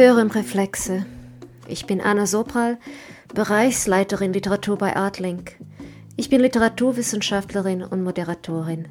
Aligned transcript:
Sie 0.00 0.06
hören 0.06 0.30
Reflexe. 0.30 1.04
Ich 1.68 1.84
bin 1.84 2.00
Anna 2.00 2.24
Sopral, 2.24 2.78
Bereichsleiterin 3.34 4.32
Literatur 4.32 4.78
bei 4.78 4.96
Artlink. 4.96 5.58
Ich 6.16 6.30
bin 6.30 6.40
Literaturwissenschaftlerin 6.40 7.82
und 7.82 8.02
Moderatorin. 8.02 8.88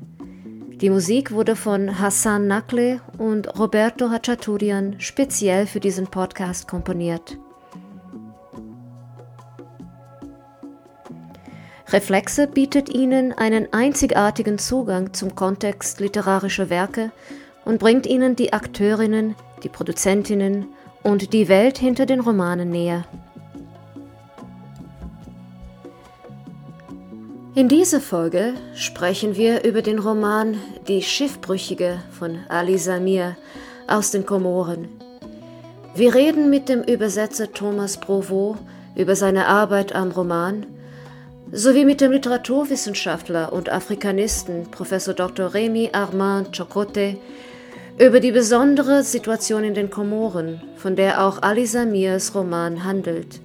Die 0.80 0.92
Musik 0.92 1.32
wurde 1.32 1.56
von 1.56 1.98
Hassan 1.98 2.46
Nakle 2.46 3.02
und 3.18 3.58
Roberto 3.58 4.12
Hachaturian 4.12 5.00
speziell 5.00 5.66
für 5.66 5.80
diesen 5.80 6.06
Podcast 6.06 6.68
komponiert. 6.68 7.40
Reflexe 11.88 12.46
bietet 12.46 12.88
Ihnen 12.94 13.34
einen 13.34 13.74
einzigartigen 13.74 14.60
Zugang 14.60 15.12
zum 15.14 15.34
Kontext 15.34 16.00
literarischer 16.02 16.70
Werke 16.70 17.12
und 17.66 17.80
bringt 17.80 18.06
Ihnen 18.06 18.36
die 18.36 18.54
Akteurinnen, 18.54 19.34
die 19.64 19.70
Produzentinnen 19.70 20.68
und 21.04 21.34
die 21.34 21.48
Welt 21.48 21.78
hinter 21.78 22.06
den 22.06 22.20
Romanen 22.20 22.70
näher. 22.70 23.06
In 27.56 27.68
dieser 27.68 28.00
Folge 28.00 28.54
sprechen 28.74 29.36
wir 29.36 29.64
über 29.64 29.82
den 29.82 30.00
Roman 30.00 30.58
Die 30.88 31.02
Schiffbrüchige 31.02 32.00
von 32.18 32.40
Ali 32.48 32.78
Samir 32.78 33.36
aus 33.88 34.12
den 34.12 34.26
Komoren. 34.26 34.88
Wir 35.96 36.16
reden 36.16 36.50
mit 36.50 36.70
dem 36.70 36.84
Übersetzer 36.84 37.52
Thomas 37.52 38.00
Provost 38.00 38.60
über 38.96 39.16
seine 39.16 39.48
Arbeit 39.48 39.94
am 39.94 40.12
Roman 40.12 40.66
sowie 41.52 41.84
mit 41.84 42.00
dem 42.00 42.12
Literaturwissenschaftler 42.12 43.52
und 43.52 43.70
Afrikanisten 43.70 44.70
Professor 44.70 45.14
Dr. 45.14 45.54
Remy 45.54 45.90
Armand 45.94 46.56
Chocote 46.56 47.18
über 48.00 48.22
die 48.22 48.32
besondere 48.32 49.04
Situation 49.04 49.66
in 49.66 49.74
den 49.74 49.90
Komoren, 49.90 50.62
von 50.78 50.96
der 50.96 51.22
auch 51.22 51.42
Ali 51.42 51.66
Samirs 51.66 52.34
Roman 52.34 52.86
handelt. 52.86 53.42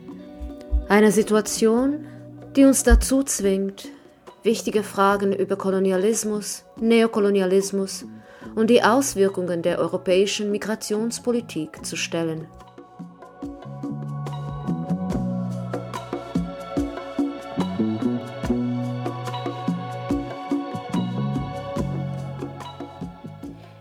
Eine 0.89 1.11
Situation, 1.11 2.07
die 2.55 2.65
uns 2.65 2.85
dazu 2.85 3.25
zwingt, 3.25 3.89
wichtige 4.45 4.85
Fragen 4.85 5.33
über 5.33 5.57
Kolonialismus, 5.57 6.65
Neokolonialismus 6.81 8.05
und 8.55 8.71
die 8.71 8.85
Auswirkungen 8.85 9.63
der 9.63 9.81
europäischen 9.81 10.53
Migrationspolitik 10.53 11.85
zu 11.85 11.97
stellen. 11.97 12.47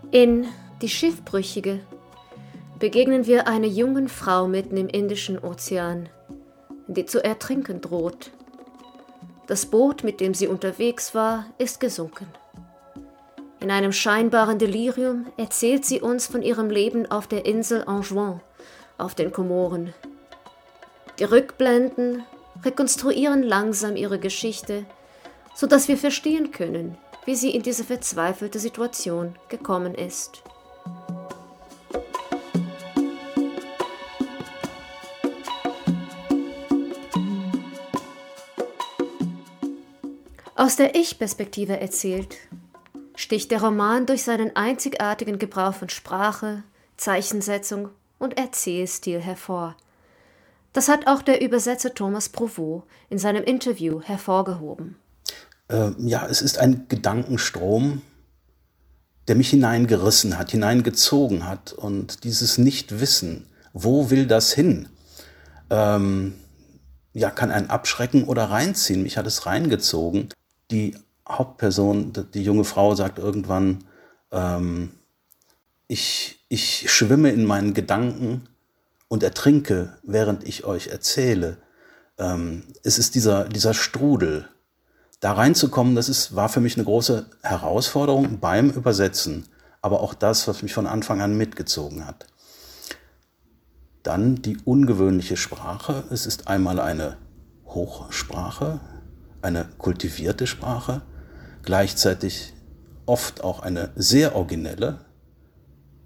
In 0.09 0.47
Die 0.83 0.89
Schiffbrüchige 0.89 1.79
begegnen 2.77 3.25
wir 3.25 3.47
einer 3.47 3.67
jungen 3.67 4.09
Frau 4.09 4.49
mitten 4.49 4.75
im 4.75 4.89
Indischen 4.89 5.39
Ozean, 5.39 6.09
die 6.87 7.05
zu 7.05 7.23
ertrinken 7.23 7.79
droht. 7.79 8.31
Das 9.47 9.65
Boot, 9.65 10.03
mit 10.03 10.19
dem 10.19 10.33
sie 10.33 10.49
unterwegs 10.49 11.15
war, 11.15 11.45
ist 11.57 11.79
gesunken. 11.79 12.27
In 13.61 13.71
einem 13.71 13.93
scheinbaren 13.93 14.59
Delirium 14.59 15.27
erzählt 15.37 15.85
sie 15.85 16.01
uns 16.01 16.27
von 16.27 16.41
ihrem 16.41 16.69
Leben 16.69 17.09
auf 17.09 17.27
der 17.27 17.45
Insel 17.45 17.85
Anjouan 17.85 18.41
auf 18.97 19.15
den 19.15 19.31
Komoren. 19.31 19.93
Die 21.17 21.23
Rückblenden 21.23 22.23
rekonstruieren 22.65 23.41
langsam 23.41 23.95
ihre 23.95 24.19
Geschichte, 24.19 24.83
sodass 25.55 25.87
wir 25.87 25.95
verstehen 25.95 26.51
können, 26.51 26.97
wie 27.23 27.35
sie 27.35 27.51
in 27.51 27.61
diese 27.61 27.85
verzweifelte 27.85 28.59
Situation 28.59 29.35
gekommen 29.47 29.95
ist. 29.95 30.43
Aus 40.63 40.77
der 40.77 40.95
Ich-Perspektive 40.95 41.77
erzählt, 41.81 42.37
sticht 43.15 43.51
der 43.51 43.61
Roman 43.61 44.05
durch 44.05 44.23
seinen 44.23 44.55
einzigartigen 44.55 45.37
Gebrauch 45.37 45.73
von 45.73 45.89
Sprache, 45.89 46.63
Zeichensetzung 46.95 47.89
und 48.17 48.37
Erzählstil 48.37 49.19
hervor. 49.19 49.75
Das 50.71 50.87
hat 50.87 51.05
auch 51.05 51.21
der 51.21 51.41
Übersetzer 51.41 51.93
Thomas 51.93 52.29
Provost 52.29 52.85
in 53.09 53.17
seinem 53.17 53.43
Interview 53.43 53.99
hervorgehoben 54.03 54.95
äh, 55.67 55.91
ja, 55.97 56.25
es 56.27 56.41
ist 56.41 56.57
ein 56.57 56.85
Gedankenstrom, 56.87 58.01
der 59.27 59.35
mich 59.35 59.49
hineingerissen 59.49 60.37
hat, 60.37 60.51
hineingezogen 60.51 61.45
hat. 61.45 61.73
Und 61.73 62.23
dieses 62.23 62.57
Nichtwissen, 62.57 63.47
wo 63.73 64.09
will 64.09 64.27
das 64.27 64.53
hin, 64.53 64.87
ähm, 65.69 66.35
ja, 67.11 67.31
kann 67.31 67.51
einen 67.51 67.69
abschrecken 67.69 68.23
oder 68.23 68.45
reinziehen. 68.45 69.03
Mich 69.03 69.17
hat 69.17 69.27
es 69.27 69.45
reingezogen. 69.45 70.29
Die 70.73 70.97
Hauptperson, 71.29 72.11
die 72.33 72.43
junge 72.43 72.63
Frau, 72.63 72.95
sagt 72.95 73.19
irgendwann, 73.19 73.83
ähm, 74.31 74.91
ich, 75.87 76.43
ich 76.49 76.91
schwimme 76.91 77.29
in 77.29 77.45
meinen 77.45 77.75
Gedanken 77.75 78.49
und 79.07 79.21
ertrinke, 79.21 79.97
während 80.01 80.43
ich 80.47 80.65
euch 80.65 80.87
erzähle. 80.87 81.57
Ähm, 82.17 82.63
es 82.83 82.97
ist 82.97 83.13
dieser, 83.13 83.47
dieser 83.47 83.75
Strudel, 83.75 84.49
da 85.19 85.33
reinzukommen, 85.33 85.93
das 85.93 86.09
ist, 86.09 86.35
war 86.35 86.49
für 86.49 86.59
mich 86.59 86.75
eine 86.75 86.85
große 86.85 87.27
Herausforderung 87.43 88.39
beim 88.39 88.71
Übersetzen, 88.71 89.45
aber 89.81 90.01
auch 90.01 90.15
das, 90.15 90.47
was 90.47 90.63
mich 90.63 90.73
von 90.73 90.87
Anfang 90.87 91.21
an 91.21 91.37
mitgezogen 91.37 92.07
hat. 92.07 92.25
Dann 94.01 94.41
die 94.41 94.57
ungewöhnliche 94.65 95.37
Sprache. 95.37 96.03
Es 96.09 96.25
ist 96.25 96.47
einmal 96.47 96.79
eine 96.79 97.17
Hochsprache, 97.65 98.81
eine 99.43 99.67
kultivierte 99.77 100.47
Sprache, 100.47 101.01
gleichzeitig 101.63 102.53
oft 103.05 103.43
auch 103.43 103.61
eine 103.61 103.91
sehr 103.95 104.35
originelle, 104.35 104.99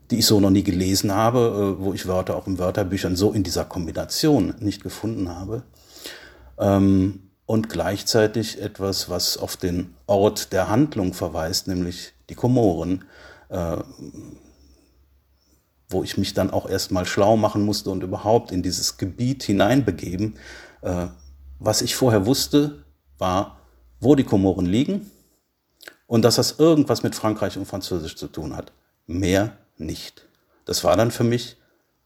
die 0.09 0.19
ich 0.19 0.25
so 0.25 0.39
noch 0.39 0.49
nie 0.49 0.63
gelesen 0.63 1.13
habe, 1.13 1.75
äh, 1.79 1.83
wo 1.83 1.93
ich 1.93 2.07
Wörter 2.07 2.35
auch 2.35 2.47
in 2.47 2.59
Wörterbüchern 2.59 3.15
so 3.15 3.31
in 3.31 3.43
dieser 3.43 3.65
Kombination 3.65 4.55
nicht 4.59 4.83
gefunden 4.83 5.29
habe. 5.29 5.63
Ähm, 6.57 7.23
und 7.45 7.69
gleichzeitig 7.69 8.61
etwas, 8.61 9.09
was 9.09 9.37
auf 9.37 9.55
den 9.55 9.95
Ort 10.05 10.51
der 10.51 10.69
Handlung 10.69 11.13
verweist, 11.13 11.67
nämlich 11.67 12.13
die 12.29 12.35
Komoren, 12.35 13.05
äh, 13.49 13.77
wo 15.89 16.03
ich 16.03 16.17
mich 16.17 16.33
dann 16.33 16.51
auch 16.51 16.69
erstmal 16.69 17.05
schlau 17.05 17.37
machen 17.37 17.63
musste 17.63 17.89
und 17.89 18.03
überhaupt 18.03 18.51
in 18.51 18.63
dieses 18.63 18.97
Gebiet 18.97 19.43
hineinbegeben. 19.43 20.35
Äh, 20.81 21.07
was 21.59 21.81
ich 21.81 21.95
vorher 21.95 22.25
wusste, 22.25 22.83
war, 23.17 23.57
wo 23.99 24.15
die 24.15 24.23
Komoren 24.23 24.65
liegen 24.65 25.09
und 26.05 26.23
dass 26.23 26.35
das 26.35 26.59
irgendwas 26.59 27.03
mit 27.03 27.15
Frankreich 27.15 27.57
und 27.57 27.65
Französisch 27.65 28.15
zu 28.15 28.27
tun 28.27 28.55
hat. 28.55 28.71
Mehr 29.05 29.57
nicht. 29.77 30.27
Das 30.65 30.83
war 30.83 30.95
dann 30.97 31.11
für 31.11 31.23
mich 31.23 31.57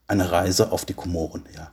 eine 0.06 0.30
Reise 0.30 0.72
auf 0.72 0.84
die 0.84 0.94
Komoren, 0.94 1.44
ja. 1.54 1.72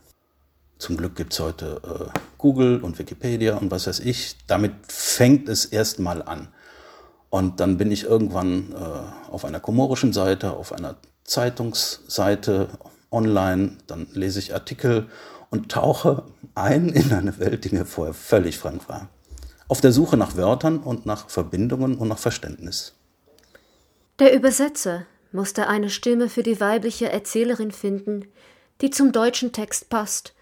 Zum 0.78 0.96
Glück 0.96 1.14
gibt 1.14 1.34
es 1.34 1.40
heute 1.40 1.80
äh, 1.84 2.18
Google 2.38 2.80
und 2.80 2.98
Wikipedia 2.98 3.56
und 3.58 3.70
was 3.70 3.86
weiß 3.86 4.00
ich. 4.00 4.36
Damit 4.46 4.72
fängt 4.88 5.46
es 5.50 5.66
erstmal 5.66 6.22
an. 6.22 6.48
Und 7.28 7.60
dann 7.60 7.76
bin 7.76 7.92
ich 7.92 8.04
irgendwann 8.04 8.72
äh, 8.72 9.30
auf 9.30 9.44
einer 9.44 9.60
komorischen 9.60 10.14
Seite, 10.14 10.52
auf 10.52 10.72
einer 10.72 10.96
Zeitungsseite 11.24 12.68
online, 13.10 13.76
dann 13.86 14.06
lese 14.12 14.38
ich 14.38 14.54
Artikel 14.54 15.08
und 15.50 15.70
tauche 15.70 16.24
ein 16.54 16.88
in 16.88 17.12
eine 17.12 17.38
Welt, 17.38 17.64
die 17.64 17.74
mir 17.74 17.84
vorher 17.84 18.14
völlig 18.14 18.58
fremd 18.58 18.88
war. 18.88 19.08
Auf 19.70 19.80
der 19.80 19.92
Suche 19.92 20.16
nach 20.16 20.36
Wörtern 20.36 20.78
und 20.78 21.06
nach 21.06 21.30
Verbindungen 21.30 21.94
und 21.96 22.08
nach 22.08 22.18
Verständnis. 22.18 22.96
Der 24.18 24.34
Übersetzer 24.34 25.06
musste 25.30 25.68
eine 25.68 25.90
Stimme 25.90 26.28
für 26.28 26.42
die 26.42 26.58
weibliche 26.58 27.08
Erzählerin 27.08 27.70
finden, 27.70 28.26
die 28.80 28.90
zum 28.90 29.12
deutschen 29.12 29.52
Text 29.52 29.88
passt 29.88 30.34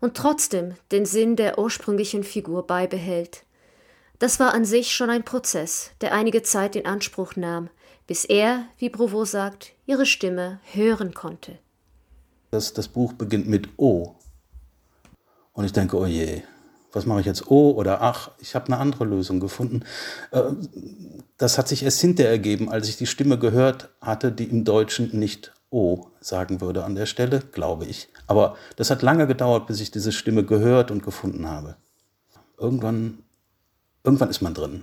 und 0.00 0.16
trotzdem 0.16 0.76
den 0.92 1.04
Sinn 1.04 1.34
der 1.34 1.58
ursprünglichen 1.58 2.22
Figur 2.22 2.64
beibehält. 2.64 3.42
Das 4.20 4.38
war 4.38 4.54
an 4.54 4.64
sich 4.64 4.94
schon 4.94 5.10
ein 5.10 5.24
Prozess, 5.24 5.90
der 6.00 6.14
einige 6.14 6.44
Zeit 6.44 6.76
in 6.76 6.86
Anspruch 6.86 7.34
nahm, 7.34 7.70
bis 8.06 8.24
er, 8.24 8.66
wie 8.78 8.88
Provo 8.88 9.24
sagt, 9.24 9.72
ihre 9.86 10.06
Stimme 10.06 10.60
hören 10.72 11.12
konnte. 11.12 11.58
Das, 12.52 12.72
das 12.72 12.86
Buch 12.86 13.14
beginnt 13.14 13.48
mit 13.48 13.68
O. 13.78 14.14
Und 15.54 15.64
ich 15.64 15.72
denke, 15.72 15.96
oh 15.96 16.06
je, 16.06 16.44
was 16.96 17.06
mache 17.06 17.20
ich 17.20 17.26
jetzt? 17.26 17.50
O 17.50 17.72
oder 17.72 18.00
ach, 18.00 18.30
ich 18.40 18.54
habe 18.54 18.66
eine 18.66 18.78
andere 18.78 19.04
Lösung 19.04 19.38
gefunden. 19.38 19.82
Äh, 20.30 20.42
das 21.36 21.58
hat 21.58 21.68
sich 21.68 21.82
erst 21.82 22.00
hinterher 22.00 22.32
ergeben, 22.32 22.70
als 22.70 22.88
ich 22.88 22.96
die 22.96 23.06
Stimme 23.06 23.38
gehört 23.38 23.90
hatte, 24.00 24.32
die 24.32 24.44
im 24.44 24.64
Deutschen 24.64 25.10
nicht 25.16 25.52
O 25.70 26.06
sagen 26.20 26.62
würde 26.62 26.84
an 26.84 26.94
der 26.94 27.06
Stelle, 27.06 27.40
glaube 27.52 27.84
ich. 27.84 28.08
Aber 28.26 28.56
das 28.76 28.90
hat 28.90 29.02
lange 29.02 29.26
gedauert, 29.26 29.66
bis 29.66 29.80
ich 29.80 29.90
diese 29.90 30.10
Stimme 30.10 30.44
gehört 30.44 30.90
und 30.90 31.02
gefunden 31.02 31.46
habe. 31.46 31.76
Irgendwann, 32.58 33.18
irgendwann 34.02 34.30
ist 34.30 34.40
man 34.40 34.54
drin. 34.54 34.82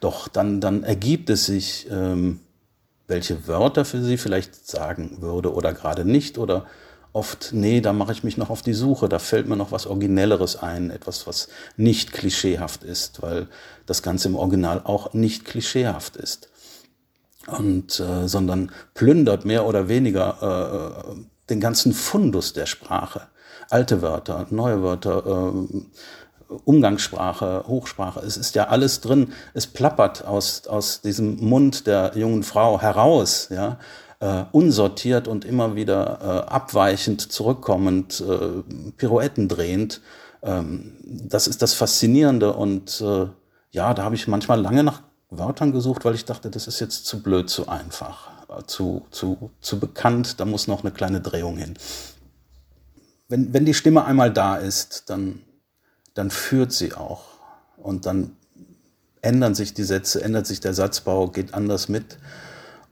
Doch 0.00 0.26
dann, 0.26 0.60
dann 0.60 0.82
ergibt 0.82 1.30
es 1.30 1.46
sich, 1.46 1.86
ähm, 1.90 2.40
welche 3.06 3.46
Wörter 3.46 3.84
für 3.84 4.02
sie 4.02 4.16
vielleicht 4.16 4.66
sagen 4.66 5.18
würde 5.20 5.54
oder 5.54 5.72
gerade 5.72 6.04
nicht 6.04 6.38
oder 6.38 6.66
oft, 7.12 7.50
nee, 7.52 7.80
da 7.80 7.92
mache 7.92 8.12
ich 8.12 8.24
mich 8.24 8.36
noch 8.36 8.50
auf 8.50 8.62
die 8.62 8.74
Suche, 8.74 9.08
da 9.08 9.18
fällt 9.18 9.48
mir 9.48 9.56
noch 9.56 9.72
was 9.72 9.86
Originelleres 9.86 10.56
ein, 10.56 10.90
etwas, 10.90 11.26
was 11.26 11.48
nicht 11.76 12.12
klischeehaft 12.12 12.84
ist, 12.84 13.22
weil 13.22 13.48
das 13.86 14.02
Ganze 14.02 14.28
im 14.28 14.36
Original 14.36 14.82
auch 14.84 15.12
nicht 15.12 15.44
klischeehaft 15.44 16.16
ist. 16.16 16.48
Und 17.46 17.98
äh, 17.98 18.28
sondern 18.28 18.70
plündert 18.94 19.44
mehr 19.44 19.66
oder 19.66 19.88
weniger 19.88 21.04
äh, 21.10 21.14
den 21.48 21.60
ganzen 21.60 21.92
Fundus 21.92 22.52
der 22.52 22.66
Sprache. 22.66 23.22
Alte 23.70 24.02
Wörter, 24.02 24.46
neue 24.50 24.82
Wörter, 24.82 25.26
äh, 25.26 25.80
Umgangssprache, 26.64 27.64
Hochsprache, 27.66 28.20
es 28.20 28.36
ist 28.36 28.56
ja 28.56 28.68
alles 28.68 29.00
drin, 29.00 29.32
es 29.54 29.68
plappert 29.68 30.24
aus, 30.24 30.66
aus 30.66 31.00
diesem 31.00 31.36
Mund 31.36 31.86
der 31.86 32.12
jungen 32.16 32.42
Frau 32.42 32.80
heraus, 32.80 33.48
ja, 33.50 33.78
äh, 34.20 34.44
unsortiert 34.52 35.28
und 35.28 35.44
immer 35.44 35.74
wieder 35.74 36.18
äh, 36.22 36.50
abweichend, 36.50 37.32
zurückkommend, 37.32 38.20
äh, 38.20 38.90
Pirouetten 38.96 39.48
drehend. 39.48 40.00
Ähm, 40.42 40.96
das 41.02 41.46
ist 41.46 41.62
das 41.62 41.74
Faszinierende 41.74 42.52
und 42.52 43.00
äh, 43.00 43.26
ja, 43.72 43.94
da 43.94 44.04
habe 44.04 44.14
ich 44.14 44.28
manchmal 44.28 44.60
lange 44.60 44.84
nach 44.84 45.02
Wörtern 45.30 45.72
gesucht, 45.72 46.04
weil 46.04 46.14
ich 46.14 46.24
dachte, 46.24 46.50
das 46.50 46.66
ist 46.66 46.80
jetzt 46.80 47.06
zu 47.06 47.22
blöd, 47.22 47.50
zu 47.50 47.68
einfach, 47.68 48.30
äh, 48.48 48.64
zu, 48.66 49.06
zu, 49.10 49.50
zu 49.60 49.78
bekannt, 49.78 50.40
da 50.40 50.44
muss 50.44 50.66
noch 50.66 50.82
eine 50.82 50.92
kleine 50.92 51.20
Drehung 51.20 51.56
hin. 51.56 51.74
Wenn, 53.28 53.52
wenn 53.52 53.64
die 53.64 53.74
Stimme 53.74 54.04
einmal 54.04 54.32
da 54.32 54.56
ist, 54.56 55.08
dann 55.08 55.40
dann 56.14 56.30
führt 56.30 56.72
sie 56.72 56.94
auch. 56.94 57.22
Und 57.76 58.06
dann 58.06 58.36
ändern 59.22 59.54
sich 59.54 59.74
die 59.74 59.84
Sätze, 59.84 60.22
ändert 60.22 60.46
sich 60.46 60.60
der 60.60 60.74
Satzbau, 60.74 61.28
geht 61.28 61.54
anders 61.54 61.88
mit. 61.88 62.18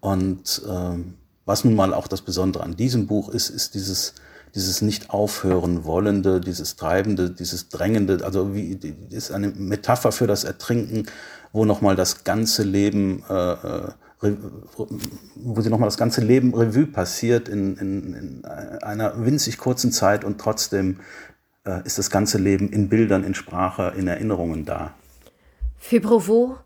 Und 0.01 0.63
ähm, 0.69 1.15
was 1.45 1.65
nun 1.65 1.75
mal 1.75 1.95
auch 1.95 2.09
das 2.09 2.23
Besondere 2.23 2.63
an 2.63 2.77
diesem 2.77 3.07
Buch 3.07 3.29
ist, 3.31 3.51
ist 3.51 3.75
dieses, 3.75 4.15
dieses 4.55 4.83
nicht 4.83 5.11
aufhören 5.11 5.85
wollende, 5.85 6.41
dieses 6.41 6.77
treibende, 6.77 7.31
dieses 7.31 7.69
drängende, 7.69 8.25
also 8.25 8.55
wie 8.55 8.79
ist 9.11 9.33
eine 9.33 9.49
Metapher 9.49 10.13
für 10.13 10.27
das 10.27 10.45
Ertrinken, 10.45 11.07
wo 11.53 11.65
nochmal 11.65 11.97
das 11.97 12.25
ganze 12.25 12.63
Leben, 12.63 13.25
äh, 13.29 13.53
äh 13.53 13.89
wo 14.21 15.61
sie 15.61 15.71
nochmal 15.71 15.87
das 15.87 15.97
ganze 15.97 16.21
Leben 16.21 16.53
Revue 16.53 16.87
passiert 16.87 17.49
in, 17.49 17.77
in, 17.77 18.15
in 18.15 18.45
einer 18.45 19.25
winzig 19.25 19.59
kurzen 19.59 19.93
Zeit 19.93 20.25
und 20.25 20.41
trotzdem 20.41 20.99
äh, 21.65 21.85
ist 21.85 21.99
das 21.99 22.11
ganze 22.11 22.39
Leben 22.39 22.69
in 22.71 22.89
Bildern, 22.89 23.23
in 23.23 23.35
Sprache, 23.35 23.95
in 23.97 24.09
Erinnerungen 24.09 24.65
da. 24.65 24.93
Für 25.79 26.01
Provo 26.01 26.57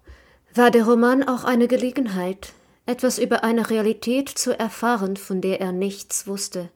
war 0.55 0.71
der 0.71 0.85
Roman 0.85 1.23
auch 1.23 1.45
eine 1.45 1.69
Gelegenheit, 1.69 2.55
etwas 2.87 3.19
über 3.19 3.45
eine 3.45 3.71
Realität 3.71 4.29
zu 4.29 4.59
erfahren, 4.59 5.17
von 5.17 5.41
der 5.41 5.61
er 5.61 5.73
nichts 5.73 6.27
wusste. 6.27 6.71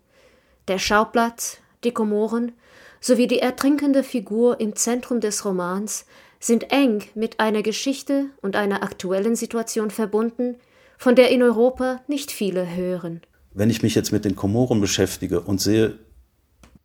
Der 0.69 0.79
Schauplatz, 0.79 1.59
die 1.85 1.93
Komoren 1.93 2.53
sowie 3.01 3.27
die 3.27 3.41
ertrinkende 3.41 4.03
Figur 4.03 4.61
im 4.61 4.75
Zentrum 4.75 5.21
des 5.21 5.45
Romans 5.45 6.07
sind 6.41 6.73
eng 6.73 7.05
mit 7.15 7.41
einer 7.41 7.63
Geschichte 7.63 8.27
und 8.43 8.57
einer 8.57 8.83
aktuellen 8.83 9.37
Situation 9.37 9.91
verbunden, 9.91 10.57
von 10.99 11.15
der 11.15 11.31
in 11.31 11.43
Europa 11.43 12.01
nicht 12.09 12.31
viele 12.31 12.75
hören. 12.75 13.21
Wenn 13.53 13.71
ich 13.71 13.83
mich 13.83 13.95
jetzt 13.95 14.13
mit 14.13 14.25
den 14.25 14.37
Komoren 14.37 14.81
beschäftige 14.81 15.41
und 15.41 15.61
sehe, 15.61 15.99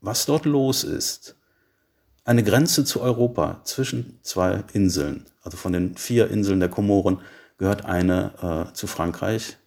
was 0.01 0.25
dort 0.25 0.45
los 0.45 0.83
ist. 0.83 1.35
Eine 2.23 2.43
Grenze 2.43 2.85
zu 2.85 3.01
Europa 3.01 3.61
zwischen 3.63 4.19
zwei 4.21 4.63
Inseln, 4.73 5.25
also 5.41 5.57
von 5.57 5.73
den 5.73 5.95
vier 5.95 6.29
Inseln 6.29 6.59
der 6.59 6.69
Komoren 6.69 7.19
gehört 7.61 7.85
eine 7.85 8.69
äh, 8.71 8.73
zu 8.73 8.87
Frankreich 8.87 9.57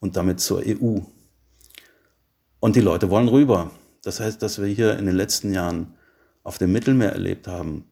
und 0.00 0.16
damit 0.16 0.40
zur 0.40 0.62
EU. 0.64 1.00
Und 2.58 2.74
die 2.74 2.80
Leute 2.80 3.10
wollen 3.10 3.28
rüber. 3.28 3.70
Das 4.02 4.18
heißt, 4.18 4.40
dass 4.40 4.62
wir 4.62 4.66
hier 4.66 4.98
in 4.98 5.04
den 5.04 5.14
letzten 5.14 5.52
Jahren 5.52 5.92
auf 6.42 6.56
dem 6.56 6.72
Mittelmeer 6.72 7.12
erlebt 7.12 7.46
haben, 7.46 7.84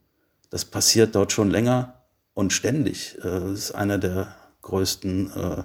das 0.49 0.65
passiert 0.65 1.15
dort 1.15 1.33
schon 1.33 1.51
länger 1.51 2.01
und 2.33 2.55
ständig. 2.55 3.19
Äh, 3.19 3.25
das 3.25 3.51
ist 3.51 3.73
einer 3.73 3.99
der 3.99 4.35
größten 4.63 5.33
äh, 5.33 5.65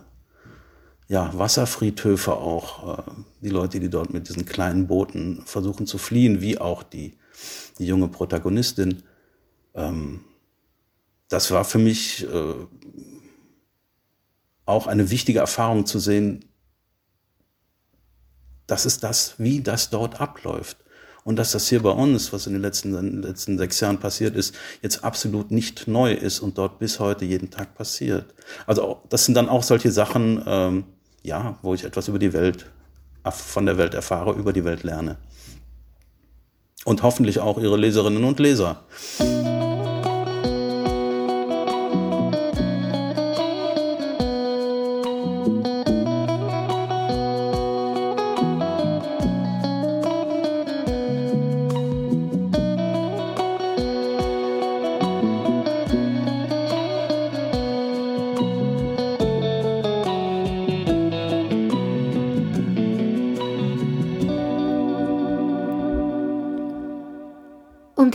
ja, 1.07 1.31
Wasserfriedhöfe 1.33 2.33
auch, 2.33 2.98
äh, 2.98 3.04
die 3.42 3.50
Leute, 3.50 3.80
die 3.80 3.90
dort 3.90 4.12
mit 4.12 4.28
diesen 4.28 4.45
kleinen 4.45 4.88
Booten 4.88 5.44
versuchen 5.45 5.88
zu 5.88 5.98
fliehen, 5.98 6.42
wie 6.42 6.57
auch 6.57 6.83
die, 6.83 7.18
die 7.80 7.86
junge 7.86 8.10
Protagonistin. 8.10 9.04
Ähm, 9.75 10.25
das 11.30 11.51
war 11.51 11.63
für 11.63 11.80
mich 11.80 12.28
äh, 12.28 12.54
auch 14.68 14.86
eine 14.86 15.10
wichtige 15.10 15.40
Erfahrung 15.40 15.86
zu 15.86 15.98
sehen, 15.98 16.46
das 18.68 18.86
ist 18.86 19.04
das, 19.04 19.36
wie 19.38 19.62
das 19.62 19.90
dort 19.90 20.22
abläuft. 20.22 20.78
Und 21.24 21.36
dass 21.38 21.52
das 21.52 21.68
hier 21.68 21.81
bei 21.81 21.90
uns, 21.90 22.31
was 22.31 22.48
in 22.48 22.54
den 22.54 22.62
letzten, 22.62 22.94
in 22.96 23.22
den 23.22 23.22
letzten 23.22 23.58
sechs 23.58 23.80
Jahren 23.80 23.98
passiert 23.98 24.36
ist, 24.36 24.56
jetzt 24.81 25.04
absolut 25.04 25.52
nicht 25.52 25.88
neu 25.88 26.14
ist 26.14 26.40
und 26.40 26.58
dort 26.58 26.80
bis 26.80 27.00
heute 27.00 27.25
jeden 27.25 27.50
Tag 27.50 27.75
passiert. 27.75 28.34
Also 28.66 29.02
das 29.10 29.25
sind 29.25 29.36
dann 29.36 29.50
auch 29.50 29.64
solche 29.64 29.92
Sachen, 29.92 30.42
ähm, 30.46 30.86
ja, 31.24 31.58
wo 31.62 31.74
ich 31.74 31.84
etwas 31.84 32.08
über 32.08 32.19
die 32.19 32.31
Welt, 32.31 32.69
von 33.30 33.66
der 33.66 33.78
Welt 33.78 33.94
erfahre, 33.94 34.34
über 34.34 34.54
die 34.54 34.64
Welt 34.64 34.84
lerne. 34.84 35.18
Und 36.86 37.04
hoffentlich 37.04 37.40
auch 37.42 37.58
Ihre 37.58 37.75
Leserinnen 37.75 38.24
und 38.24 38.40
Leser. 38.40 38.86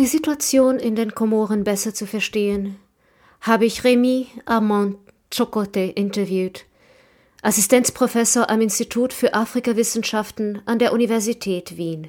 Situation 0.07 0.79
in 0.79 0.95
den 0.95 1.15
Komoren 1.15 1.65
besser 1.65 1.95
zu 1.95 2.07
verstehen, 2.07 2.77
habe 3.41 3.65
ich 3.67 3.85
Remy 3.85 4.27
Armand 4.45 4.97
Chocote 5.35 5.81
interviewt, 5.81 6.65
Assistenzprofessor 7.43 8.49
am 8.49 8.61
Institut 8.61 9.13
für 9.13 9.35
Afrikawissenschaften 9.35 10.63
an 10.67 10.79
der 10.79 10.93
Universität 10.93 11.77
Wien. 11.77 12.09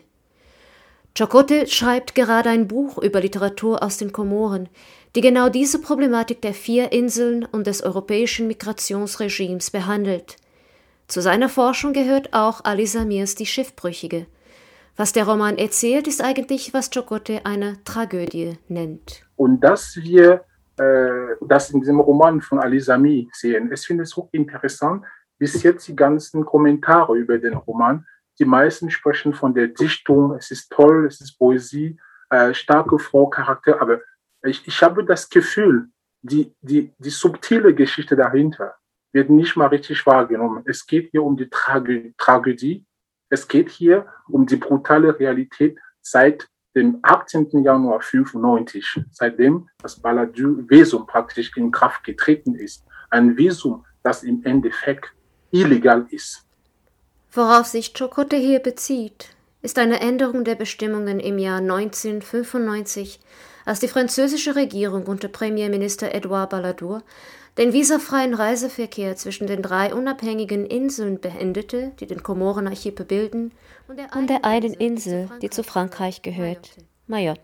Chocote 1.17 1.67
schreibt 1.67 2.15
gerade 2.15 2.49
ein 2.49 2.67
Buch 2.67 2.97
über 2.97 3.21
Literatur 3.21 3.83
aus 3.83 3.97
den 3.97 4.11
Komoren, 4.11 4.69
die 5.15 5.21
genau 5.21 5.49
diese 5.49 5.79
Problematik 5.79 6.41
der 6.41 6.53
vier 6.53 6.91
Inseln 6.91 7.45
und 7.45 7.67
des 7.67 7.83
europäischen 7.83 8.47
Migrationsregimes 8.47 9.71
behandelt. 9.71 10.37
Zu 11.07 11.21
seiner 11.21 11.49
Forschung 11.49 11.93
gehört 11.93 12.33
auch 12.33 12.63
Ali 12.63 12.87
Samirs 12.87 13.35
Die 13.35 13.45
Schiffbrüchige– 13.45 14.25
was 14.95 15.13
der 15.13 15.25
Roman 15.25 15.57
erzählt, 15.57 16.07
ist 16.07 16.23
eigentlich, 16.23 16.73
was 16.73 16.91
Chocote 16.91 17.45
eine 17.45 17.83
Tragödie 17.83 18.57
nennt. 18.67 19.25
Und 19.35 19.61
dass 19.61 19.95
wir 19.97 20.45
äh, 20.77 21.35
das 21.41 21.71
in 21.71 21.79
diesem 21.79 21.99
Roman 21.99 22.41
von 22.41 22.59
Ali 22.59 22.79
Sami 22.79 23.29
sehen, 23.33 23.71
ich 23.71 23.81
finde 23.81 24.03
es 24.03 24.17
auch 24.17 24.29
interessant, 24.31 25.03
bis 25.39 25.63
jetzt 25.63 25.87
die 25.87 25.95
ganzen 25.95 26.45
Kommentare 26.45 27.17
über 27.17 27.37
den 27.37 27.55
Roman, 27.55 28.05
die 28.39 28.45
meisten 28.45 28.89
sprechen 28.89 29.33
von 29.33 29.53
der 29.53 29.67
Dichtung, 29.67 30.35
es 30.35 30.51
ist 30.51 30.71
toll, 30.71 31.05
es 31.07 31.21
ist 31.21 31.37
Poesie, 31.37 31.99
äh, 32.29 32.53
starke 32.53 32.97
Frau, 32.99 33.27
Charakter, 33.27 33.81
aber 33.81 33.99
ich, 34.43 34.65
ich 34.67 34.81
habe 34.81 35.03
das 35.05 35.29
Gefühl, 35.29 35.89
die, 36.21 36.55
die, 36.61 36.93
die 36.97 37.09
subtile 37.09 37.73
Geschichte 37.73 38.15
dahinter 38.15 38.75
wird 39.11 39.29
nicht 39.29 39.55
mal 39.55 39.67
richtig 39.67 40.05
wahrgenommen. 40.05 40.63
Es 40.65 40.85
geht 40.85 41.11
hier 41.11 41.23
um 41.23 41.37
die 41.37 41.49
Tragödie, 41.49 42.13
Tragödie 42.17 42.85
es 43.33 43.47
geht 43.47 43.71
hier 43.71 44.05
um 44.29 44.45
die 44.45 44.57
brutale 44.57 45.19
Realität 45.19 45.79
seit 46.01 46.47
dem 46.75 46.99
18. 47.01 47.63
Januar 47.63 47.99
95, 47.99 49.01
seitdem 49.11 49.67
das 49.79 49.99
Baladur-Visum 49.99 51.07
praktisch 51.07 51.51
in 51.57 51.71
Kraft 51.71 52.03
getreten 52.03 52.53
ist. 52.53 52.85
Ein 53.09 53.35
Visum, 53.35 53.85
das 54.03 54.21
im 54.21 54.43
Endeffekt 54.43 55.07
illegal 55.49 56.05
ist. 56.11 56.45
Worauf 57.31 57.65
sich 57.65 57.95
Chocote 57.95 58.35
hier 58.35 58.59
bezieht, 58.59 59.29
ist 59.63 59.79
eine 59.79 59.99
Änderung 59.99 60.43
der 60.43 60.55
Bestimmungen 60.55 61.19
im 61.19 61.39
Jahr 61.39 61.57
1995, 61.57 63.19
als 63.65 63.79
die 63.79 63.87
französische 63.87 64.55
Regierung 64.55 65.07
unter 65.07 65.27
Premierminister 65.27 66.13
Edouard 66.13 66.51
Balladur 66.51 67.01
den 67.57 67.73
visafreien 67.73 68.33
Reiseverkehr 68.33 69.15
zwischen 69.15 69.47
den 69.47 69.61
drei 69.61 69.93
unabhängigen 69.93 70.65
Inseln 70.65 71.19
beendete, 71.19 71.91
die 71.99 72.07
den 72.07 72.23
Komorenarchipel 72.23 73.05
bilden, 73.05 73.51
und 73.87 73.97
der, 73.97 74.15
und 74.15 74.29
der 74.29 74.45
einen 74.45 74.73
Insel, 74.73 75.29
die 75.41 75.49
zu 75.49 75.63
Frankreich 75.63 76.21
gehört, 76.21 76.71
Mayotte. 77.07 77.41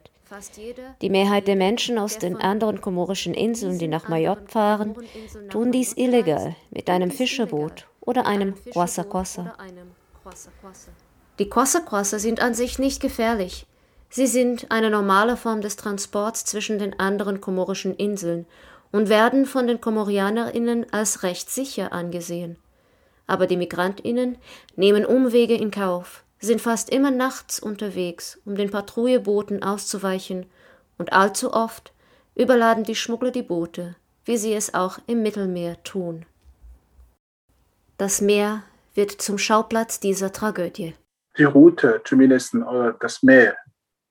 Die 1.01 1.09
Mehrheit 1.09 1.47
der 1.47 1.55
Menschen 1.55 1.97
aus 1.97 2.19
den 2.19 2.37
anderen 2.37 2.81
komorischen 2.81 3.33
Inseln, 3.33 3.79
die 3.79 3.87
nach 3.87 4.07
Mayotte 4.09 4.47
fahren, 4.47 4.95
tun 5.49 5.71
dies 5.71 5.93
illegal 5.97 6.55
mit 6.69 6.89
einem 6.89 7.09
Fischerboot 7.09 7.87
oder 7.99 8.27
einem 8.27 8.53
Kwassa. 8.71 9.05
Die 11.39 11.49
Quassequasse 11.49 12.19
sind 12.19 12.41
an 12.41 12.53
sich 12.53 12.77
nicht 12.77 13.01
gefährlich. 13.01 13.65
Sie 14.11 14.27
sind 14.27 14.71
eine 14.71 14.89
normale 14.89 15.35
Form 15.35 15.61
des 15.61 15.77
Transports 15.77 16.45
zwischen 16.45 16.77
den 16.77 16.99
anderen 16.99 17.41
komorischen 17.41 17.95
Inseln 17.95 18.45
und 18.91 19.09
werden 19.09 19.45
von 19.45 19.67
den 19.67 19.81
KomorianerInnen 19.81 20.91
als 20.91 21.23
recht 21.23 21.49
sicher 21.49 21.93
angesehen. 21.93 22.57
Aber 23.27 23.45
die 23.45 23.57
MigrantInnen 23.57 24.37
nehmen 24.75 25.05
Umwege 25.05 25.55
in 25.55 25.71
Kauf, 25.71 26.23
sind 26.39 26.61
fast 26.61 26.89
immer 26.89 27.11
nachts 27.11 27.59
unterwegs, 27.59 28.39
um 28.45 28.55
den 28.55 28.71
Patrouillebooten 28.71 29.61
auszuweichen, 29.61 30.45
und 30.97 31.13
allzu 31.13 31.53
oft 31.53 31.93
überladen 32.35 32.83
die 32.83 32.95
Schmuggler 32.95 33.31
die 33.31 33.43
Boote, 33.43 33.95
wie 34.25 34.37
sie 34.37 34.53
es 34.53 34.73
auch 34.73 34.99
im 35.07 35.21
Mittelmeer 35.21 35.81
tun. 35.83 36.25
Das 37.97 38.21
Meer 38.21 38.63
wird 38.95 39.11
zum 39.11 39.37
Schauplatz 39.37 39.99
dieser 39.99 40.31
Tragödie. 40.31 40.95
Die 41.37 41.43
Route, 41.43 42.01
zumindest 42.05 42.55
das 42.99 43.23
Meer 43.23 43.57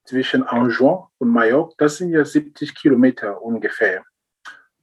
zwischen 0.05 0.43
Anjouan 0.45 1.07
und 1.19 1.29
Mallorca, 1.29 1.75
das 1.79 1.97
sind 1.97 2.11
ja 2.11 2.25
70 2.25 2.75
Kilometer 2.75 3.43
ungefähr. 3.43 4.05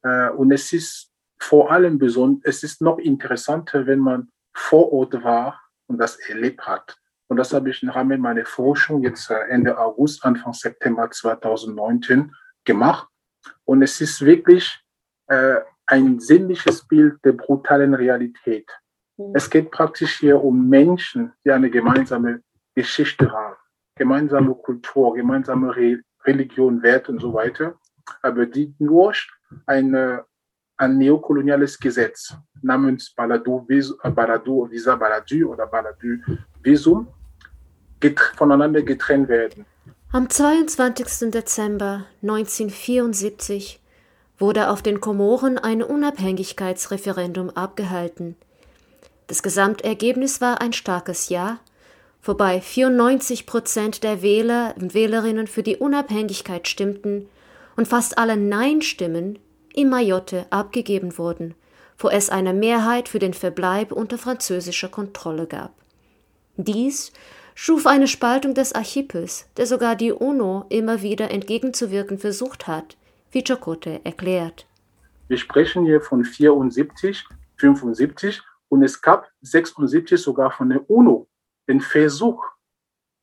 Äh, 0.06 0.30
und 0.30 0.52
es 0.52 0.72
ist 0.72 1.12
vor 1.40 1.72
allem 1.72 1.98
besonders, 1.98 2.44
es 2.46 2.64
ist 2.64 2.82
noch 2.82 2.98
interessanter, 3.00 3.86
wenn 3.88 4.00
man 4.00 4.30
vor 4.54 4.94
Ort 4.94 5.22
war 5.24 5.60
und 5.88 5.98
das 5.98 6.18
erlebt 6.30 6.66
hat. 6.66 6.98
Und 7.28 7.38
das 7.38 7.54
habe 7.54 7.72
ich 7.72 7.82
im 7.82 7.90
Rahmen 7.90 8.22
meiner 8.22 8.46
Forschung 8.46 9.04
jetzt 9.04 9.30
äh, 9.32 9.40
Ende 9.50 9.78
August, 9.78 10.24
Anfang 10.24 10.54
September 10.54 11.10
2019 11.10 12.32
gemacht. 12.64 13.08
Und 13.66 13.82
es 13.82 14.00
ist 14.00 14.24
wirklich 14.24 14.80
äh, 15.28 15.56
ein 15.88 16.20
sinnliches 16.20 16.88
Bild 16.88 17.24
der 17.26 17.34
brutalen 17.34 17.94
Realität. 17.96 18.70
Mhm. 19.18 19.32
Es 19.34 19.50
geht 19.50 19.72
praktisch 19.72 20.20
hier 20.20 20.42
um 20.42 20.70
Menschen, 20.70 21.34
die 21.44 21.52
eine 21.52 21.70
gemeinsame 21.70 22.42
Geschichte 22.76 23.32
haben, 23.32 23.56
gemeinsame 23.96 24.54
Kultur, 24.54 25.16
gemeinsame 25.16 25.76
Re 25.76 26.02
Religion, 26.26 26.82
Wert 26.82 27.08
und 27.08 27.20
so 27.20 27.36
weiter, 27.36 27.78
aber 28.24 28.48
die 28.48 28.74
durch 28.80 29.30
eine, 29.66 30.25
ein 30.78 30.98
neokoloniales 30.98 31.80
Gesetz 31.80 32.34
namens 32.62 33.12
Baladu, 33.12 33.66
äh, 33.70 34.10
Baladu 34.10 34.70
Visa 34.70 34.96
Baladu 34.96 35.52
oder 35.52 35.68
Baladu 35.68 36.18
Visum 36.62 37.08
voneinander 38.36 38.82
getrennt 38.82 39.30
werden. 39.30 39.66
Am 40.12 40.30
22. 40.30 41.32
Dezember 41.32 42.06
1974 42.22 43.82
wurde 44.38 44.70
auf 44.70 44.82
den 44.82 45.02
Komoren 45.02 45.58
ein 45.58 45.82
Unabhängigkeitsreferendum 45.82 47.50
abgehalten. 47.50 48.36
Das 49.28 49.42
Gesamtergebnis 49.42 50.40
war 50.40 50.62
ein 50.62 50.74
starkes 50.74 51.30
Ja, 51.30 51.60
wobei 52.22 52.62
94 52.62 53.46
Prozent 53.46 54.04
der 54.04 54.22
Wähler 54.22 54.75
und 54.80 54.94
Wählerinnen 54.94 55.48
für 55.48 55.64
die 55.64 55.78
Unabhängigkeit 55.78 56.68
stimmten 56.68 57.28
und 57.75 57.88
fast 57.88 58.17
alle 58.17 58.38
Nein-Stimmen 58.38 59.39
in 59.74 59.89
Mayotte 59.89 60.46
abgegeben 60.50 61.17
wurden, 61.17 61.55
wo 61.98 62.10
es 62.10 62.29
eine 62.29 62.53
Mehrheit 62.53 63.10
für 63.10 63.20
den 63.20 63.34
Verbleib 63.34 63.91
unter 63.91 64.17
französischer 64.17 64.89
Kontrolle 64.89 65.48
gab. 65.48 65.74
Dies 66.58 67.12
schuf 67.53 67.86
eine 67.86 68.08
Spaltung 68.08 68.53
des 68.53 68.74
Archipels, 68.74 69.50
der 69.58 69.65
sogar 69.65 69.96
die 69.96 70.12
UNO 70.12 70.65
immer 70.70 71.01
wieder 71.01 71.32
entgegenzuwirken 71.32 72.17
versucht 72.17 72.67
hat, 72.67 72.98
wie 73.32 73.44
Chocote 73.44 74.01
erklärt. 74.03 74.67
Wir 75.27 75.38
sprechen 75.38 75.86
hier 75.86 76.01
von 76.01 76.24
74, 76.24 77.25
75 77.58 78.41
und 78.70 78.84
es 78.84 79.01
gab 79.01 79.29
76 79.41 80.22
sogar 80.22 80.51
von 80.51 80.70
der 80.70 80.89
UNO 80.89 81.27
den 81.67 81.82
Versuch, 81.82 82.44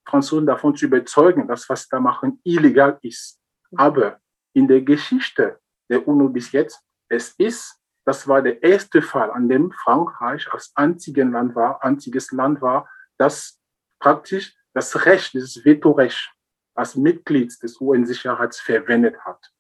Franzosen 0.05 0.47
davon 0.47 0.75
zu 0.75 0.87
überzeugen, 0.87 1.47
dass 1.47 1.69
was 1.69 1.89
da 1.89 2.01
machen 2.01 2.41
illegal 2.43 2.99
ist. 3.03 3.39
Aber 3.77 4.19
in 4.53 4.69
der 4.69 4.83
Geschichte 4.83 5.59
der 5.89 6.07
UNO 6.07 6.29
bis 6.29 6.53
jetzt, 6.53 6.81
es 7.09 7.35
ist, 7.39 7.79
das 8.05 8.27
war 8.27 8.43
der 8.43 8.63
erste 8.63 9.03
Fall, 9.03 9.31
an 9.31 9.49
dem 9.49 9.71
Frankreich 9.71 10.51
als 10.53 10.73
einziges 10.75 11.25
Land 11.25 11.55
war, 11.55 11.83
einziges 11.83 12.33
Land 12.33 12.61
war, 12.61 12.89
das 13.19 13.61
praktisch 13.99 14.55
das 14.75 15.05
Recht, 15.07 15.35
dieses 15.35 15.65
Vetorecht 15.65 16.33
als 16.75 16.97
Mitglied 16.97 17.53
des 17.63 17.81
UN-Sicherheits 17.81 18.61
verwendet 18.61 19.17
hat. 19.25 19.53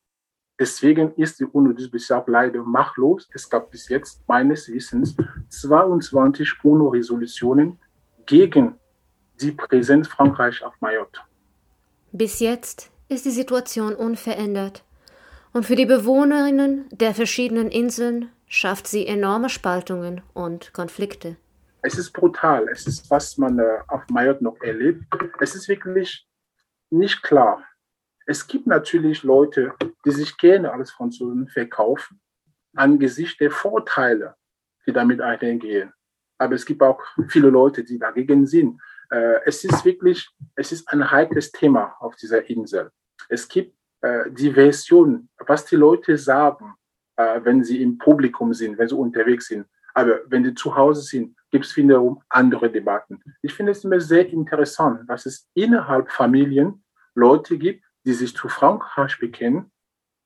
Deswegen 0.58 1.14
ist 1.16 1.40
die 1.40 1.44
UNO 1.44 1.74
bisher 1.90 2.22
leider 2.26 2.62
machtlos. 2.62 3.28
Es 3.34 3.48
gab 3.48 3.70
bis 3.70 3.88
jetzt 3.88 4.22
meines 4.28 4.68
Wissens 4.68 5.16
22 5.48 6.64
UNO-Resolutionen 6.64 7.78
gegen 8.26 8.78
die 9.40 9.52
Präsenz 9.52 10.08
Frankreichs 10.08 10.62
auf 10.62 10.74
Mayotte. 10.80 11.20
Bis 12.12 12.38
jetzt 12.38 12.91
ist 13.12 13.24
die 13.24 13.30
Situation 13.30 13.94
unverändert. 13.94 14.84
Und 15.52 15.66
für 15.66 15.76
die 15.76 15.86
Bewohnerinnen 15.86 16.88
der 16.90 17.14
verschiedenen 17.14 17.70
Inseln 17.70 18.30
schafft 18.48 18.86
sie 18.86 19.06
enorme 19.06 19.48
Spaltungen 19.48 20.22
und 20.32 20.72
Konflikte. 20.72 21.36
Es 21.82 21.98
ist 21.98 22.12
brutal. 22.12 22.68
Es 22.68 22.86
ist, 22.86 23.10
was 23.10 23.38
man 23.38 23.58
äh, 23.58 23.78
auf 23.88 24.02
Mayotte 24.08 24.44
noch 24.44 24.60
erlebt. 24.60 25.04
Es 25.40 25.54
ist 25.54 25.68
wirklich 25.68 26.26
nicht 26.90 27.22
klar, 27.22 27.62
es 28.26 28.46
gibt 28.46 28.66
natürlich 28.66 29.22
Leute, 29.22 29.74
die 30.04 30.10
sich 30.10 30.36
gerne 30.36 30.72
als 30.72 30.90
Franzosen 30.92 31.48
verkaufen, 31.48 32.20
angesichts 32.74 33.38
der 33.38 33.50
Vorteile, 33.50 34.36
die 34.86 34.92
damit 34.92 35.20
einhergehen. 35.20 35.92
Aber 36.38 36.54
es 36.54 36.64
gibt 36.64 36.82
auch 36.82 37.00
viele 37.28 37.50
Leute, 37.50 37.84
die 37.84 37.98
dagegen 37.98 38.46
sind. 38.46 38.80
Äh, 39.10 39.40
es 39.44 39.64
ist 39.64 39.84
wirklich, 39.84 40.28
es 40.54 40.72
ist 40.72 40.88
ein 40.88 41.10
heikles 41.10 41.52
Thema 41.52 41.96
auf 42.00 42.16
dieser 42.16 42.48
Insel. 42.48 42.90
Es 43.28 43.48
gibt 43.48 43.74
äh, 44.00 44.30
die 44.30 44.52
Version, 44.52 45.28
was 45.46 45.64
die 45.64 45.76
Leute 45.76 46.18
sagen, 46.18 46.74
äh, 47.16 47.40
wenn 47.42 47.62
sie 47.64 47.82
im 47.82 47.98
Publikum 47.98 48.52
sind, 48.52 48.78
wenn 48.78 48.88
sie 48.88 48.96
unterwegs 48.96 49.46
sind. 49.46 49.66
Aber 49.94 50.20
wenn 50.26 50.44
sie 50.44 50.54
zu 50.54 50.74
Hause 50.74 51.02
sind, 51.02 51.36
gibt 51.50 51.66
es 51.66 51.76
wiederum 51.76 52.22
andere 52.28 52.70
Debatten. 52.70 53.22
Ich 53.42 53.54
finde 53.54 53.72
es 53.72 53.84
immer 53.84 54.00
sehr 54.00 54.26
interessant, 54.28 55.08
dass 55.08 55.26
es 55.26 55.48
innerhalb 55.54 56.10
Familien 56.10 56.82
Leute 57.14 57.58
gibt, 57.58 57.84
die 58.04 58.12
sich 58.12 58.34
zu 58.34 58.48
Frankreich 58.48 59.18
bekennen, 59.18 59.70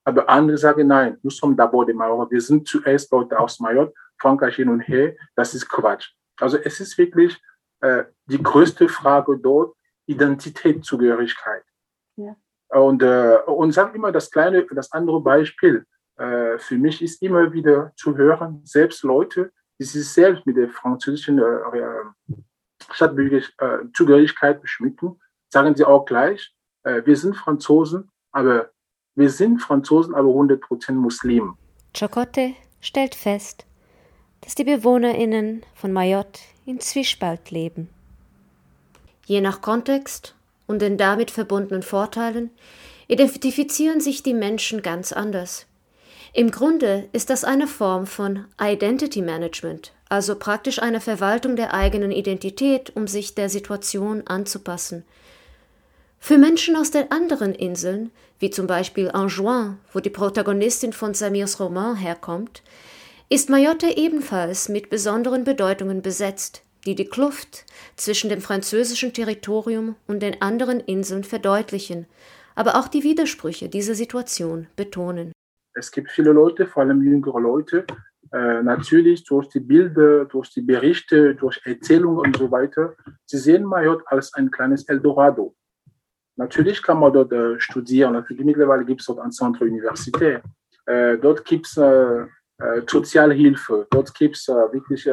aber 0.05 0.29
andere 0.29 0.57
sagen, 0.57 0.87
nein, 0.87 1.19
nous 1.23 1.37
sommes 1.37 1.57
d'abord 1.57 1.87
des 1.87 1.97
Maoris, 1.97 2.31
wir 2.31 2.41
sind 2.41 2.69
zuerst 2.69 3.11
Leute 3.11 3.39
aus 3.39 3.59
Mayotte, 3.59 3.93
Frankreich 4.19 4.57
hin 4.57 4.69
und 4.69 4.81
her, 4.81 5.17
das 5.35 5.53
ist 5.53 5.69
Quatsch. 5.69 6.13
Also 6.39 6.59
es 6.59 6.79
ist 6.81 6.97
wirklich 6.97 7.37
äh, 7.81 8.05
die 8.27 8.41
größte 8.41 8.89
Frage 8.89 9.37
dort, 9.37 9.77
Identitätszugehörigkeit. 10.07 11.65
Ja. 12.15 12.37
Und, 12.81 13.03
äh, 13.03 13.39
und 13.47 13.73
sag 13.73 13.95
immer 13.95 14.13
das 14.13 14.31
kleine, 14.31 14.67
das 14.67 14.93
andere 14.93 15.21
Beispiel, 15.21 15.87
äh, 16.17 16.59
für 16.59 16.77
mich 16.77 17.01
ist 17.01 17.23
immer 17.23 17.53
wieder 17.53 17.93
zu 17.97 18.17
hören, 18.17 18.61
selbst 18.65 19.03
Leute, 19.03 19.51
die 19.79 19.85
sich 19.85 20.09
selbst 20.09 20.45
mit 20.47 20.57
der 20.57 20.69
französischen 20.69 21.39
äh, 21.39 22.37
Stadtbürgerzugehörigkeit 22.91 24.61
beschmücken, 24.61 25.19
sagen 25.49 25.75
sie 25.75 25.85
auch 25.85 26.05
gleich, 26.05 26.55
äh, 26.83 27.03
wir 27.05 27.17
sind 27.17 27.35
Franzosen, 27.37 28.11
aber 28.33 28.71
wir 29.15 29.31
sind 29.31 29.63
Franzosen, 29.63 30.15
aber 30.15 30.29
100% 30.29 30.93
Muslimen. 30.93 31.57
Chocotte 31.99 32.53
stellt 32.81 33.15
fest, 33.15 33.65
dass 34.43 34.55
die 34.55 34.65
BewohnerInnen 34.65 35.65
von 35.75 35.93
Mayotte 35.93 36.41
in 36.67 36.81
Zwiespalt 36.81 37.51
leben. 37.51 37.89
Je 39.25 39.41
nach 39.41 39.63
Kontext 39.63 40.36
und 40.67 40.81
den 40.81 40.97
damit 40.97 41.31
verbundenen 41.31 41.83
Vorteilen 41.83 42.51
identifizieren 43.09 44.01
sich 44.01 44.23
die 44.23 44.35
Menschen 44.35 44.83
ganz 44.83 45.13
anders. 45.13 45.67
Im 46.33 46.51
Grunde 46.51 47.09
ist 47.13 47.31
das 47.31 47.45
eine 47.45 47.67
Form 47.67 48.07
von 48.07 48.45
Identity 48.61 49.23
Management, 49.23 49.93
also 50.09 50.35
praktisch 50.35 50.83
eine 50.83 51.01
Verwaltung 51.01 51.57
der 51.57 51.73
eigenen 51.73 52.11
Identität, 52.11 52.95
um 52.95 53.07
sich 53.07 53.35
der 53.35 53.49
Situation 53.49 54.27
anzupassen– 54.27 55.05
für 56.27 56.39
Menschen 56.39 56.75
aus 56.75 56.91
den 56.91 57.09
anderen 57.13 57.55
Inseln, 57.55 58.11
wie 58.41 58.51
zum 58.51 58.67
Beispiel 58.67 59.13
Anjouan, 59.13 59.79
wo 59.93 60.01
die 60.01 60.11
Protagonistin 60.11 60.93
von 60.93 61.15
Samirs 61.15 61.61
Roman 61.61 61.95
herkommt, 61.95 62.63
ist 63.29 63.49
Mayotte 63.49 63.97
ebenfalls 63.97 64.69
mit 64.69 64.91
besonderen 64.91 65.45
Bedeutungen 65.45 66.03
besetzt, 66.03 66.63
die 66.87 66.95
die 66.95 67.09
Kluft 67.09 67.67
zwischen 67.97 68.31
dem 68.31 68.41
französischen 68.41 69.13
Territorium 69.13 69.97
und 70.07 70.21
den 70.23 70.41
anderen 70.41 70.81
Inseln 70.81 71.25
verdeutlichen, 71.25 72.07
aber 72.55 72.77
auch 72.77 72.89
die 72.89 73.03
Widersprüche 73.03 73.69
dieser 73.69 73.95
Situation 73.95 74.69
betonen. 74.77 75.33
Es 75.75 75.91
gibt 75.91 76.11
viele 76.11 76.33
Leute, 76.33 76.67
vor 76.67 76.85
allem 76.85 77.03
jüngere 77.03 77.41
Leute, 77.41 77.85
äh, 78.33 78.63
natürlich 78.63 79.25
durch 79.25 79.49
die 79.49 79.61
Bilder, 79.61 80.25
durch 80.25 80.51
die 80.51 80.63
Berichte, 80.63 81.35
durch 81.35 81.61
Erzählungen 81.65 82.19
und 82.19 82.37
so 82.37 82.51
weiter, 82.51 82.95
sie 83.27 83.39
sehen 83.39 83.65
Mayotte 83.65 84.05
als 84.07 84.33
ein 84.35 84.51
kleines 84.51 84.89
Eldorado. 84.89 85.55
Natürlich 86.37 86.83
kann 86.83 87.01
man 87.01 87.13
dort 87.13 87.33
äh, 87.33 87.59
studieren. 87.61 88.13
Natürlich, 88.13 88.45
mittlerweile 88.45 88.85
gibt 88.85 89.01
es 89.01 89.07
dort 89.07 89.21
ein 89.21 89.33
Zentrum 89.33 89.69
universitär. 89.69 90.43
Äh, 90.87 91.19
dort 91.19 91.45
gibt 91.45 91.67
es 91.67 91.77
äh, 91.77 92.27
äh, 92.59 92.83
Sozialhilfe. 92.87 93.87
Dort 93.91 94.15
gibt 94.15 94.37
es 94.37 94.49
wirklich 94.49 95.09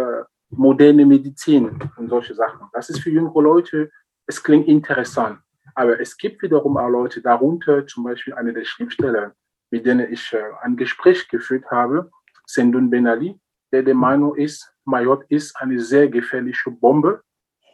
moderne 0.57 1.05
Medizin 1.05 1.79
und 1.97 2.09
solche 2.09 2.33
Sachen. 2.33 2.67
Das 2.73 2.89
ist 2.89 2.99
für 2.99 3.09
jüngere 3.09 3.41
Leute 3.41 3.89
es 4.25 4.41
klingt 4.41 4.67
interessant. 4.67 5.39
Aber 5.75 5.99
es 5.99 6.17
gibt 6.17 6.41
wiederum 6.41 6.77
auch 6.77 6.89
Leute, 6.89 7.21
darunter 7.21 7.85
zum 7.87 8.03
Beispiel 8.03 8.33
eine 8.33 8.53
der 8.53 8.63
Schriftsteller, 8.63 9.35
mit 9.71 9.85
denen 9.85 10.11
ich 10.11 10.31
äh, 10.33 10.43
ein 10.61 10.77
Gespräch 10.77 11.27
geführt 11.27 11.65
habe, 11.71 12.11
Sendun 12.45 12.89
Ben 12.89 13.07
Ali, 13.07 13.39
der 13.71 13.83
der 13.83 13.95
Meinung 13.95 14.35
ist, 14.35 14.71
Mayotte 14.85 15.25
ist 15.29 15.55
eine 15.57 15.79
sehr 15.79 16.09
gefährliche 16.09 16.69
Bombe 16.69 17.23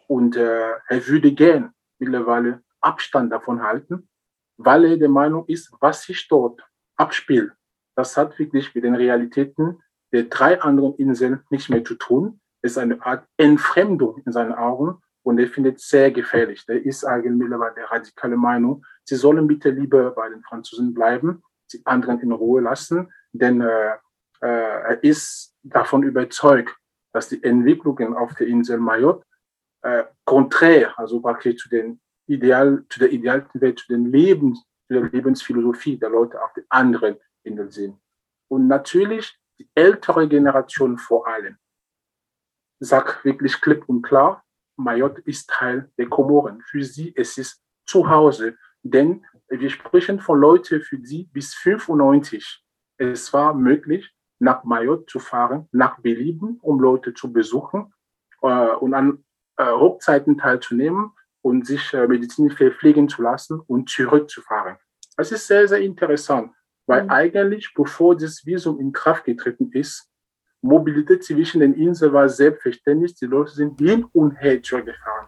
und 0.07 0.37
äh, 0.37 0.71
er 0.87 1.07
würde 1.07 1.33
gern 1.33 1.73
mittlerweile 1.97 2.63
Abstand 2.79 3.33
davon 3.33 3.61
halten, 3.61 4.07
weil 4.57 4.85
er 4.85 4.97
der 4.97 5.09
Meinung 5.09 5.45
ist, 5.47 5.73
was 5.81 6.03
sich 6.03 6.27
dort 6.29 6.61
abspielt, 6.95 7.51
das 7.95 8.15
hat 8.15 8.37
wirklich 8.39 8.73
mit 8.73 8.83
den 8.85 8.95
Realitäten 8.95 9.81
der 10.13 10.23
drei 10.23 10.61
anderen 10.61 10.95
Inseln 10.95 11.43
nicht 11.49 11.69
mehr 11.69 11.83
zu 11.83 11.95
tun. 11.95 12.39
Ist 12.61 12.77
eine 12.77 13.01
Art 13.05 13.25
Entfremdung 13.37 14.21
in 14.25 14.31
seinen 14.31 14.53
Augen 14.53 15.01
und 15.23 15.39
er 15.39 15.47
findet 15.47 15.79
sehr 15.79 16.11
gefährlich. 16.11 16.65
Der 16.65 16.83
ist 16.83 17.05
eigentlich 17.05 17.33
mittlerweile 17.33 17.75
der 17.75 17.91
radikale 17.91 18.37
Meinung, 18.37 18.85
sie 19.03 19.15
sollen 19.15 19.47
bitte 19.47 19.69
lieber 19.69 20.11
bei 20.11 20.29
den 20.29 20.41
Franzosen 20.43 20.93
bleiben, 20.93 21.41
die 21.71 21.85
anderen 21.85 22.19
in 22.19 22.31
Ruhe 22.31 22.61
lassen, 22.61 23.11
denn 23.31 23.61
äh, 23.61 23.91
äh, 24.41 24.47
er 24.91 25.03
ist 25.03 25.55
davon 25.63 26.03
überzeugt, 26.03 26.75
dass 27.13 27.29
die 27.29 27.43
Entwicklungen 27.43 28.15
auf 28.15 28.33
der 28.35 28.47
Insel 28.47 28.79
Mayotte 28.79 29.25
äh, 29.81 30.03
konträr, 30.25 30.97
also 30.97 31.21
praktisch 31.21 31.57
zu 31.57 31.69
den 31.69 31.99
Ideal, 32.27 32.83
zu 32.89 32.99
der 32.99 33.11
idealen 33.11 33.45
Welt, 33.53 33.79
zu 33.79 33.87
den 33.87 34.11
Lebens, 34.11 34.63
zu 34.87 34.93
der 34.93 35.03
Lebensphilosophie 35.03 35.97
der 35.97 36.09
Leute 36.09 36.41
auf 36.41 36.53
den 36.53 36.65
anderen 36.69 37.17
Inseln 37.43 37.71
sind. 37.71 37.99
Und 38.47 38.67
natürlich 38.67 39.37
die 39.59 39.69
ältere 39.75 40.27
Generation 40.27 40.97
vor 40.97 41.27
allem 41.27 41.57
sagt 42.79 43.23
wirklich 43.25 43.59
klipp 43.61 43.87
und 43.87 44.01
klar, 44.01 44.43
Mayotte 44.77 45.21
ist 45.21 45.49
Teil 45.49 45.91
der 45.97 46.07
Komoren. 46.07 46.61
Für 46.61 46.83
sie 46.83 47.13
es 47.15 47.37
ist 47.37 47.61
zu 47.85 48.09
Hause, 48.09 48.57
denn 48.83 49.25
wir 49.49 49.69
sprechen 49.69 50.19
von 50.19 50.39
Leuten, 50.39 50.81
für 50.81 50.97
die 50.97 51.25
bis 51.33 51.53
95 51.55 52.63
es 52.97 53.31
war 53.33 53.53
möglich, 53.53 54.13
nach 54.39 54.63
Mayotte 54.63 55.05
zu 55.05 55.19
fahren, 55.19 55.67
nach 55.71 55.99
Belieben, 55.99 56.59
um 56.61 56.79
Leute 56.79 57.13
zu 57.13 57.31
besuchen 57.31 57.93
äh, 58.41 58.71
und 58.75 58.93
an 58.93 59.23
äh, 59.57 59.65
Hochzeiten 59.65 60.37
teilzunehmen 60.37 61.11
und 61.41 61.65
sich 61.65 61.93
äh, 61.93 62.07
medizinisch 62.07 62.55
verpflegen 62.55 63.09
zu 63.09 63.21
lassen 63.21 63.59
und 63.59 63.89
zurückzufahren. 63.89 64.77
Das 65.17 65.31
ist 65.31 65.47
sehr, 65.47 65.67
sehr 65.67 65.81
interessant, 65.81 66.53
weil 66.87 67.03
mhm. 67.03 67.09
eigentlich, 67.09 67.73
bevor 67.73 68.15
das 68.15 68.45
Visum 68.45 68.79
in 68.79 68.91
Kraft 68.91 69.25
getreten 69.25 69.71
ist, 69.73 70.08
Mobilität 70.61 71.23
zwischen 71.23 71.61
den 71.61 71.73
Inseln 71.73 72.13
war 72.13 72.27
selbstverständlich. 72.27 73.15
Die 73.15 73.25
Leute 73.25 73.51
sind 73.51 73.79
hin 73.79 74.05
und 74.13 74.31
her 74.41 74.57
gefahren. 74.57 75.27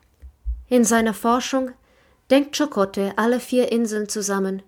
In 0.67 0.83
seiner 0.83 1.13
Forschung 1.13 1.71
denkt 2.29 2.57
Chocotte 2.57 3.13
alle 3.17 3.39
vier 3.39 3.71
Inseln 3.71 4.09
zusammen 4.09 4.61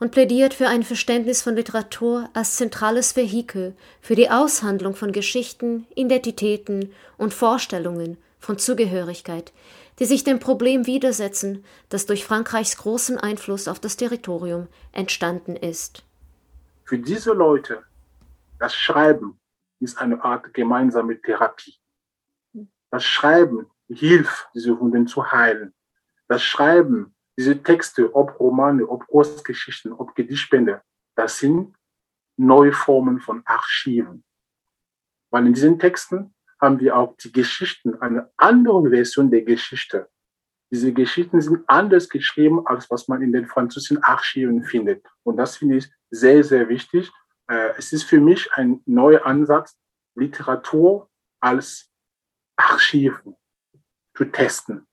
und 0.00 0.12
plädiert 0.12 0.54
für 0.54 0.68
ein 0.68 0.82
Verständnis 0.82 1.42
von 1.42 1.56
Literatur 1.56 2.28
als 2.32 2.56
zentrales 2.56 3.16
Vehikel 3.16 3.74
für 4.00 4.14
die 4.14 4.30
Aushandlung 4.30 4.94
von 4.94 5.12
Geschichten, 5.12 5.86
Identitäten 5.94 6.92
und 7.16 7.34
Vorstellungen 7.34 8.16
von 8.38 8.58
Zugehörigkeit, 8.58 9.52
die 9.98 10.04
sich 10.04 10.22
dem 10.22 10.38
Problem 10.38 10.86
widersetzen, 10.86 11.64
das 11.88 12.06
durch 12.06 12.24
Frankreichs 12.24 12.76
großen 12.76 13.18
Einfluss 13.18 13.66
auf 13.66 13.80
das 13.80 13.96
Territorium 13.96 14.68
entstanden 14.92 15.56
ist. 15.56 16.04
Für 16.84 16.98
diese 16.98 17.32
Leute 17.32 17.82
das 18.60 18.74
Schreiben 18.74 19.37
ist 19.80 19.98
eine 19.98 20.22
Art 20.22 20.52
gemeinsame 20.54 21.20
Therapie. 21.20 21.78
Das 22.90 23.04
Schreiben 23.04 23.66
hilft, 23.88 24.48
diese 24.54 24.78
Wunden 24.78 25.06
zu 25.06 25.30
heilen. 25.30 25.74
Das 26.26 26.42
Schreiben, 26.42 27.14
diese 27.38 27.62
Texte, 27.62 28.14
ob 28.14 28.38
Romane, 28.40 28.86
ob 28.86 29.06
Kurzgeschichten, 29.06 29.92
ob 29.92 30.14
Gedichtbände, 30.14 30.82
das 31.14 31.38
sind 31.38 31.74
neue 32.36 32.72
Formen 32.72 33.20
von 33.20 33.42
Archiven. 33.44 34.24
Weil 35.30 35.46
in 35.46 35.52
diesen 35.52 35.78
Texten 35.78 36.34
haben 36.60 36.80
wir 36.80 36.96
auch 36.96 37.16
die 37.16 37.32
Geschichten, 37.32 38.00
eine 38.00 38.30
andere 38.36 38.90
Version 38.90 39.30
der 39.30 39.42
Geschichte. 39.42 40.08
Diese 40.70 40.92
Geschichten 40.92 41.40
sind 41.40 41.64
anders 41.66 42.08
geschrieben, 42.08 42.66
als 42.66 42.90
was 42.90 43.08
man 43.08 43.22
in 43.22 43.32
den 43.32 43.46
französischen 43.46 44.02
Archiven 44.02 44.62
findet. 44.64 45.06
Und 45.22 45.36
das 45.36 45.56
finde 45.56 45.76
ich 45.76 45.90
sehr, 46.10 46.44
sehr 46.44 46.68
wichtig. 46.68 47.10
Äh, 47.48 47.74
es 47.76 47.92
ist 47.92 48.04
für 48.04 48.20
mich 48.20 48.52
ein 48.54 48.82
neuer 48.86 49.24
Ansatz, 49.26 49.78
Literatur 50.14 51.10
als 51.40 51.90
Archiv 52.56 53.22
zu 54.16 54.24
testen. 54.24 54.87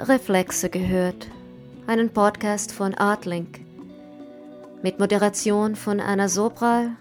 Reflexe 0.00 0.70
gehört, 0.70 1.26
einen 1.88 2.10
Podcast 2.10 2.70
von 2.70 2.94
Artlink 2.94 3.60
mit 4.80 5.00
Moderation 5.00 5.74
von 5.74 5.98
Anna 5.98 6.28
Sobral 6.28 6.92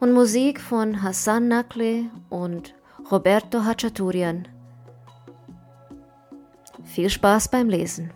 und 0.00 0.14
Musik 0.14 0.58
von 0.58 1.02
Hassan 1.02 1.48
Nakle 1.48 2.06
und 2.30 2.74
Roberto 3.10 3.62
Hachaturian. 3.62 4.48
Viel 6.84 7.10
Spaß 7.10 7.50
beim 7.50 7.68
Lesen. 7.68 8.10